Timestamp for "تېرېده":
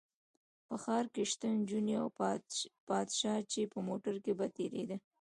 4.57-4.97